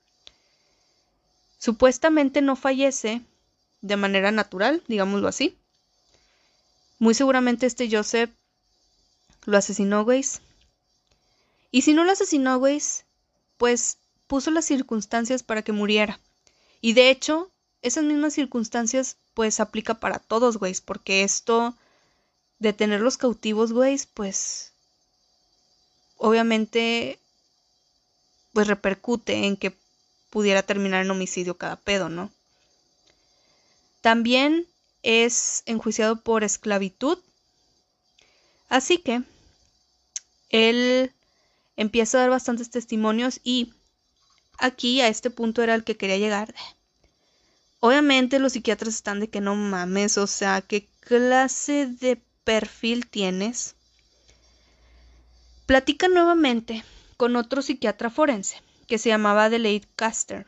[1.60, 3.22] Supuestamente no fallece
[3.82, 5.56] de manera natural, digámoslo así.
[6.98, 8.32] Muy seguramente este Joseph
[9.46, 10.42] lo asesinó, Weiss.
[11.70, 13.06] Y si no lo asesinó, Weiss,
[13.58, 16.20] pues puso las circunstancias para que muriera.
[16.82, 17.52] Y de hecho,
[17.84, 21.76] esas mismas circunstancias pues aplica para todos, Weiss, porque esto
[22.60, 24.74] de tenerlos cautivos, Weiss, pues
[26.18, 27.18] obviamente
[28.54, 29.76] pues repercute en que
[30.30, 32.32] pudiera terminar en homicidio cada pedo, ¿no?
[34.02, 34.68] También
[35.04, 37.18] es enjuiciado por esclavitud.
[38.68, 39.24] Así que
[40.50, 41.12] él
[41.76, 43.74] empieza a dar bastantes testimonios y
[44.58, 46.54] aquí a este punto era el que quería llegar.
[47.80, 53.76] Obviamente los psiquiatras están de que no mames, o sea, ¿qué clase de perfil tienes?
[55.68, 56.84] Platica nuevamente
[57.16, 60.48] con otro psiquiatra forense que se llamaba Adelaide Caster.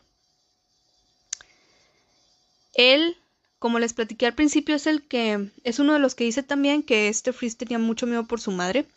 [2.73, 3.17] Él,
[3.59, 6.81] como les platiqué al principio, es el que es uno de los que dice también
[6.81, 8.87] que este Fritz tenía mucho miedo por su madre.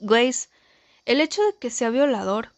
[0.00, 0.48] Grace,
[1.04, 2.50] el hecho de que sea violador,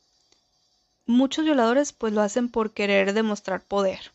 [1.05, 4.11] muchos violadores pues lo hacen por querer demostrar poder.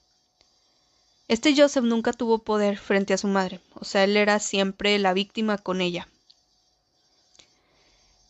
[1.28, 5.14] Este Joseph nunca tuvo poder frente a su madre, o sea, él era siempre la
[5.14, 6.08] víctima con ella.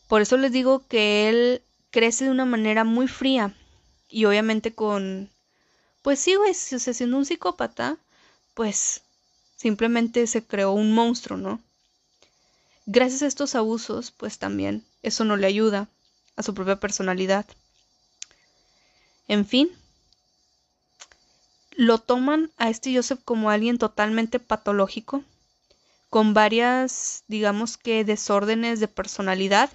[0.08, 3.56] Por eso les digo que él crece de una manera muy fría
[4.10, 5.30] y obviamente con,
[6.04, 7.98] pues sí, güey, siendo un psicópata,
[8.54, 9.02] pues
[9.56, 11.62] simplemente se creó un monstruo, ¿no?
[12.86, 15.88] Gracias a estos abusos, pues también eso no le ayuda
[16.36, 17.46] a su propia personalidad.
[19.28, 19.70] En fin,
[21.76, 25.24] lo toman a este Joseph como alguien totalmente patológico,
[26.10, 29.72] con varias, digamos que, desórdenes de personalidad.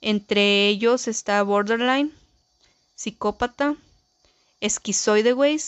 [0.00, 2.12] Entre ellos está borderline,
[2.94, 3.76] psicópata,
[4.60, 5.60] esquizoide, güey,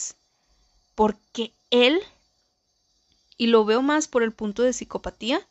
[0.95, 2.01] porque él,
[3.37, 5.47] y lo veo más por el punto de psicopatía,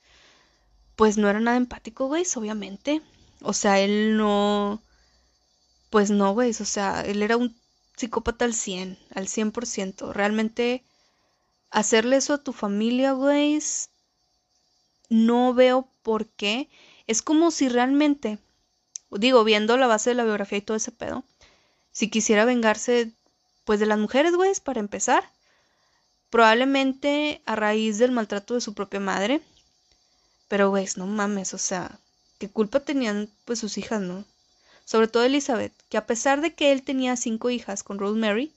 [0.95, 3.01] pues no era nada empático, güey, obviamente.
[3.41, 4.81] O sea, él no,
[5.89, 7.55] pues no, güey, o sea, él era un
[7.95, 10.13] psicópata al 100, al 100%.
[10.13, 10.83] Realmente
[11.71, 13.59] hacerle eso a tu familia, güey,
[15.09, 16.69] no veo por qué.
[17.07, 18.39] Es como si realmente,
[19.11, 21.23] digo, viendo la base de la biografía y todo ese pedo,
[21.91, 23.13] si quisiera vengarse,
[23.63, 25.23] pues de las mujeres, güey, para empezar.
[26.29, 29.41] Probablemente a raíz del maltrato de su propia madre.
[30.47, 31.99] Pero, güey, no mames, o sea,
[32.37, 34.25] ¿qué culpa tenían pues sus hijas, no?
[34.85, 38.53] Sobre todo Elizabeth, que a pesar de que él tenía cinco hijas con Rosemary,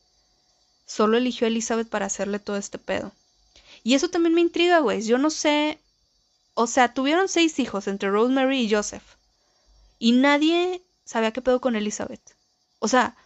[0.86, 3.12] solo eligió a Elizabeth para hacerle todo este pedo.
[3.82, 5.02] Y eso también me intriga, güey.
[5.02, 5.78] Yo no sé.
[6.54, 9.02] O sea, tuvieron seis hijos entre Rosemary y Joseph.
[9.98, 12.20] Y nadie sabía qué pedo con Elizabeth.
[12.80, 13.16] O sea,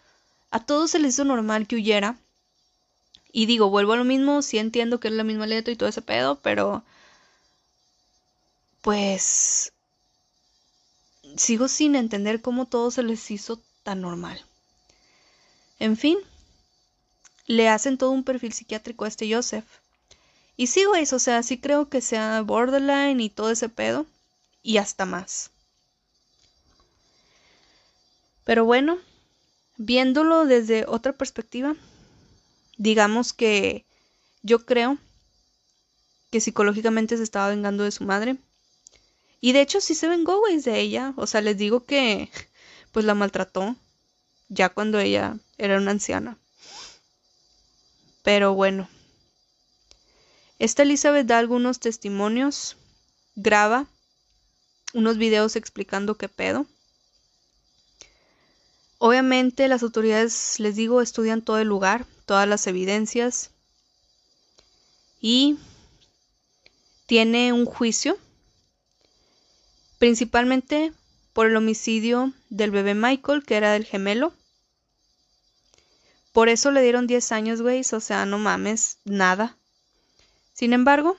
[0.50, 2.16] a todos se les hizo normal que huyera.
[3.32, 5.88] Y digo, vuelvo a lo mismo, sí entiendo que es la misma letra y todo
[5.88, 6.84] ese pedo, pero.
[8.82, 9.72] Pues
[11.36, 14.44] sigo sin entender cómo todo se les hizo tan normal.
[15.78, 16.18] En fin,
[17.46, 19.66] le hacen todo un perfil psiquiátrico a este Joseph.
[20.56, 24.06] Y sí, güey, o sea, sí creo que sea borderline y todo ese pedo.
[24.62, 25.50] Y hasta más.
[28.44, 28.98] Pero bueno,
[29.76, 31.74] viéndolo desde otra perspectiva,
[32.76, 33.84] digamos que
[34.42, 34.98] yo creo
[36.30, 38.36] que psicológicamente se estaba vengando de su madre
[39.44, 41.14] y de hecho sí se vengó, güey, de ella.
[41.16, 42.30] O sea, les digo que
[42.92, 43.74] pues la maltrató
[44.48, 46.38] ya cuando ella era una anciana.
[48.22, 48.88] Pero bueno.
[50.60, 52.76] Esta Elizabeth da algunos testimonios,
[53.34, 53.86] graba
[54.94, 56.66] unos videos explicando qué pedo.
[58.98, 63.50] Obviamente las autoridades, les digo, estudian todo el lugar, todas las evidencias
[65.20, 65.58] y
[67.06, 68.16] tiene un juicio
[70.02, 70.92] principalmente
[71.32, 74.34] por el homicidio del bebé Michael, que era del gemelo.
[76.32, 79.56] Por eso le dieron 10 años, güey, o sea, no mames, nada.
[80.54, 81.16] Sin embargo,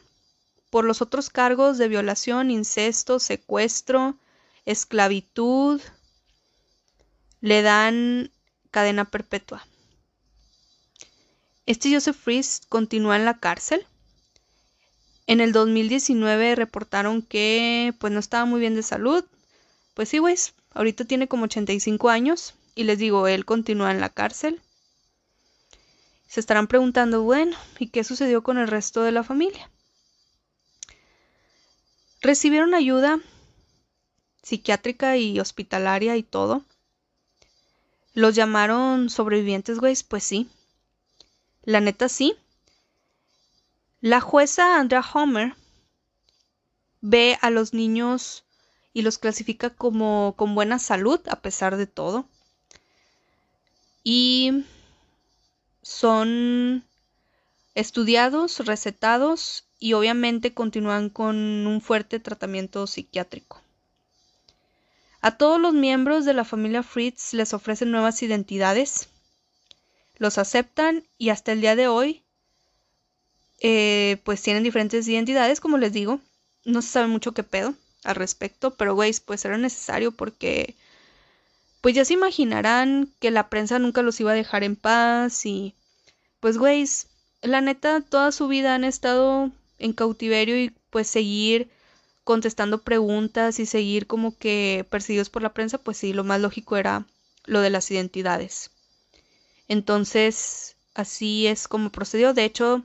[0.69, 4.17] por los otros cargos de violación, incesto, secuestro,
[4.65, 5.79] esclavitud,
[7.39, 8.31] le dan
[8.69, 9.65] cadena perpetua.
[11.65, 13.87] Este Joseph Fries continúa en la cárcel
[15.27, 19.23] en el 2019 reportaron que pues no estaba muy bien de salud.
[19.93, 20.35] Pues sí, güey,
[20.73, 24.61] ahorita tiene como 85 años y les digo, él continúa en la cárcel.
[26.27, 29.69] Se estarán preguntando, bueno, ¿y qué sucedió con el resto de la familia?
[32.21, 33.19] Recibieron ayuda
[34.41, 36.63] psiquiátrica y hospitalaria y todo.
[38.13, 40.49] Los llamaron sobrevivientes, güey, pues sí.
[41.63, 42.35] La neta sí.
[44.03, 45.55] La jueza Andrea Homer
[46.99, 48.43] ve a los niños
[48.91, 52.25] y los clasifica como con buena salud a pesar de todo.
[54.03, 54.65] Y
[55.81, 56.83] son
[57.75, 63.61] estudiados, recetados y obviamente continúan con un fuerte tratamiento psiquiátrico.
[65.21, 69.07] A todos los miembros de la familia Fritz les ofrecen nuevas identidades,
[70.17, 72.22] los aceptan y hasta el día de hoy
[73.63, 76.19] eh, pues tienen diferentes identidades, como les digo.
[76.65, 80.75] No se sabe mucho qué pedo al respecto, pero güey, pues era necesario porque
[81.81, 85.73] pues ya se imaginarán que la prensa nunca los iba a dejar en paz y
[86.39, 86.85] pues güey,
[87.41, 91.69] la neta toda su vida han estado en cautiverio y pues seguir
[92.23, 96.77] contestando preguntas y seguir como que perseguidos por la prensa, pues sí, lo más lógico
[96.77, 97.05] era
[97.45, 98.71] lo de las identidades.
[99.67, 102.33] Entonces, así es como procedió.
[102.33, 102.83] De hecho,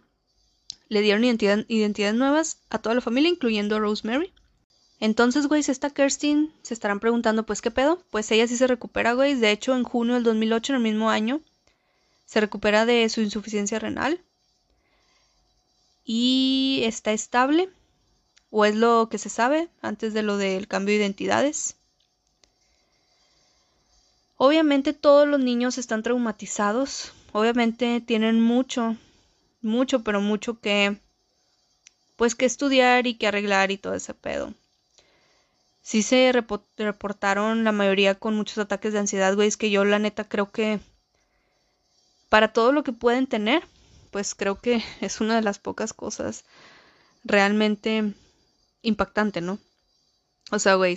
[0.89, 4.33] le dieron identidades nuevas a toda la familia, incluyendo a Rosemary.
[5.01, 8.03] Entonces, güey, esta Kirstin se estarán preguntando, pues, ¿qué pedo?
[8.11, 9.35] Pues ella sí se recupera, güey.
[9.35, 11.41] De hecho, en junio del 2008, en el mismo año,
[12.27, 14.21] se recupera de su insuficiencia renal.
[16.05, 17.69] Y está estable,
[18.51, 21.77] o es lo que se sabe antes de lo del cambio de identidades.
[24.37, 28.97] Obviamente todos los niños están traumatizados, obviamente tienen mucho,
[29.61, 31.01] mucho, pero mucho que,
[32.17, 34.55] pues que estudiar y que arreglar y todo ese pedo.
[35.83, 36.33] Sí se
[36.77, 40.51] reportaron la mayoría con muchos ataques de ansiedad, güey, es que yo la neta creo
[40.51, 40.81] que
[42.29, 43.63] para todo lo que pueden tener,
[44.11, 46.45] pues creo que es una de las pocas cosas
[47.25, 48.13] realmente
[48.83, 49.59] impactante, ¿no?
[50.51, 50.97] O sea, güey,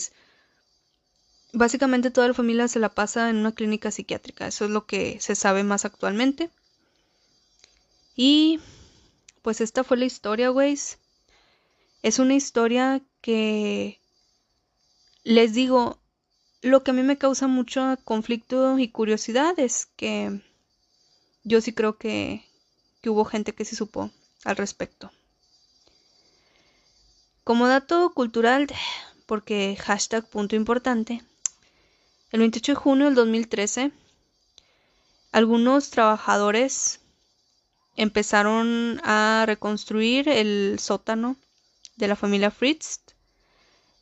[1.53, 5.20] básicamente toda la familia se la pasa en una clínica psiquiátrica, eso es lo que
[5.20, 6.49] se sabe más actualmente.
[8.16, 8.59] Y
[9.41, 10.78] pues esta fue la historia, güey.
[12.03, 13.99] Es una historia que
[15.24, 15.99] les digo,
[16.62, 20.41] lo que a mí me causa mucho conflicto y curiosidad es que
[21.43, 22.45] yo sí creo que,
[23.01, 24.12] que hubo gente que sí supo
[24.43, 25.12] al respecto.
[27.43, 28.68] Como dato cultural,
[29.26, 31.24] porque hashtag punto importante,
[32.32, 33.91] el 28 de junio del 2013,
[35.32, 37.00] algunos trabajadores
[37.95, 41.35] empezaron a reconstruir el sótano
[41.97, 42.99] de la familia Fritz.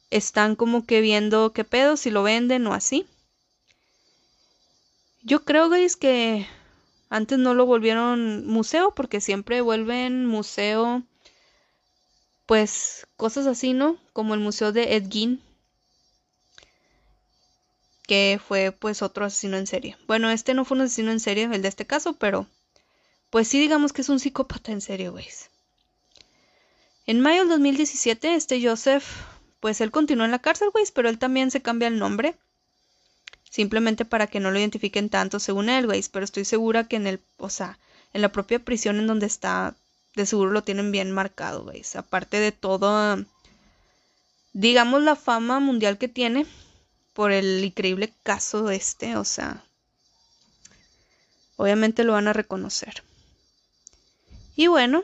[0.10, 3.06] Están como que viendo qué pedo, si lo venden o así.
[5.22, 6.48] Yo creo, guys, que
[7.10, 11.04] antes no lo volvieron museo porque siempre vuelven museo,
[12.46, 13.98] pues cosas así, ¿no?
[14.14, 15.42] Como el museo de Ed Gein,
[18.08, 19.98] que fue pues otro asesino en serie.
[20.08, 22.48] Bueno, este no fue un asesino en serie, el de este caso, pero
[23.30, 25.28] pues sí digamos que es un psicópata en serio, güey.
[27.06, 29.06] En mayo del 2017, este Joseph,
[29.60, 32.36] pues él continuó en la cárcel, güey, pero él también se cambia el nombre
[33.50, 37.08] simplemente para que no lo identifiquen tanto según él, güey, pero estoy segura que en
[37.08, 37.80] el, o sea,
[38.14, 39.76] en la propia prisión en donde está,
[40.16, 43.26] de seguro lo tienen bien marcado, güey, aparte de todo,
[44.54, 46.46] digamos, la fama mundial que tiene
[47.14, 49.64] por el increíble caso este, o sea,
[51.58, 53.04] obviamente lo van a reconocer.
[54.60, 55.04] Y bueno,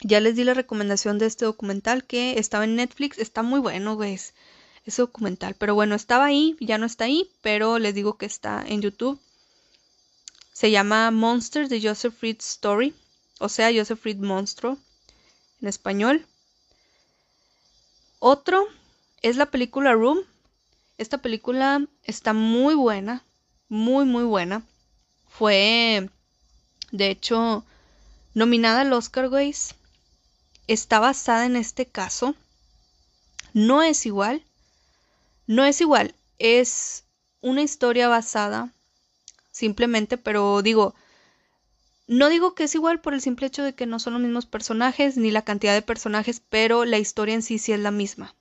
[0.00, 3.94] ya les di la recomendación de este documental que estaba en Netflix, está muy bueno,
[3.94, 4.18] güey
[4.84, 5.54] ese documental.
[5.54, 9.20] Pero bueno, estaba ahí, ya no está ahí, pero les digo que está en YouTube.
[10.52, 12.92] Se llama Monster de Joseph Fried Story,
[13.38, 14.78] o sea, Joseph Fried Monstruo
[15.62, 16.26] en español.
[18.18, 18.66] Otro
[19.22, 20.18] es la película Room.
[20.98, 23.22] Esta película está muy buena,
[23.68, 24.66] muy, muy buena.
[25.28, 26.10] Fue,
[26.90, 27.64] de hecho,
[28.34, 29.74] nominada al Oscar, guys.
[30.66, 32.34] Está basada en este caso.
[33.52, 34.44] No es igual,
[35.46, 37.04] no es igual, es
[37.40, 38.72] una historia basada
[39.52, 40.94] simplemente, pero digo,
[42.08, 44.46] no digo que es igual por el simple hecho de que no son los mismos
[44.46, 48.34] personajes ni la cantidad de personajes, pero la historia en sí sí es la misma.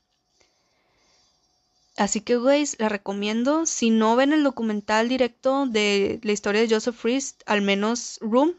[1.95, 3.67] Así que, guys, la recomiendo.
[3.67, 8.55] Si no ven el documental directo de la historia de Joseph Friest, al menos Room,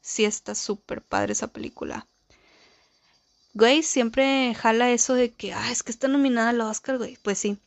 [0.00, 2.06] sí está súper padre esa película.
[3.54, 7.18] Guys, siempre jala eso de que, ah, es que está nominada al Oscar, güey.
[7.22, 7.58] Pues sí.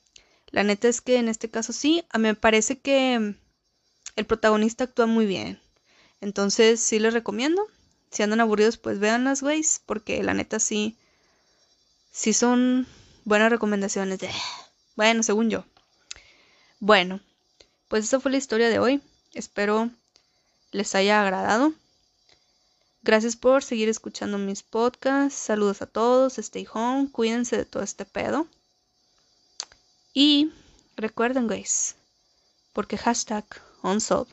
[0.47, 3.35] La neta es que en este caso sí, a mí me parece que
[4.15, 5.59] el protagonista actúa muy bien.
[6.21, 7.67] Entonces sí les recomiendo.
[8.11, 10.97] Si andan aburridos, pues véanlas, güeyes, porque la neta sí,
[12.11, 12.87] sí son
[13.25, 14.19] buenas recomendaciones.
[14.97, 15.63] Bueno, según yo.
[16.79, 17.21] Bueno,
[17.87, 19.01] pues esa fue la historia de hoy.
[19.33, 19.89] Espero
[20.71, 21.73] les haya agradado.
[23.03, 25.39] Gracias por seguir escuchando mis podcasts.
[25.39, 26.37] Saludos a todos.
[26.37, 27.09] Stay home.
[27.11, 28.47] Cuídense de todo este pedo.
[30.13, 30.51] Y
[30.97, 31.95] recuerden, guys,
[32.73, 33.45] porque hashtag
[33.81, 34.29] unsolved.